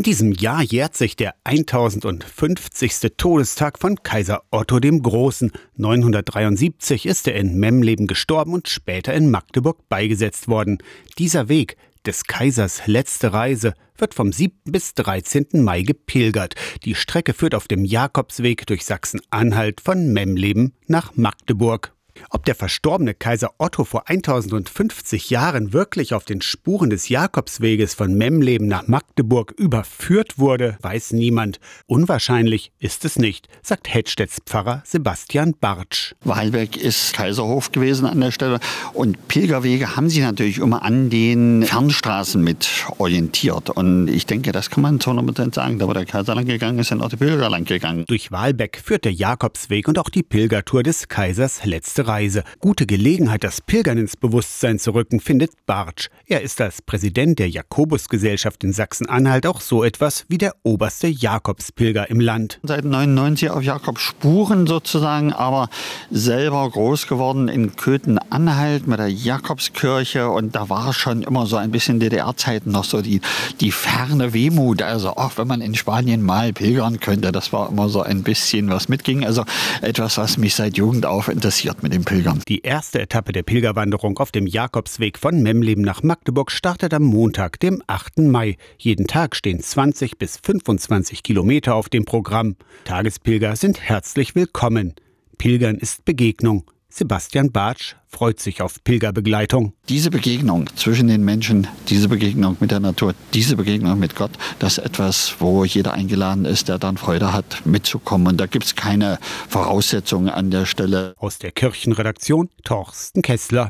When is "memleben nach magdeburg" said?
20.14-21.92, 28.14-29.52, 85.42-86.50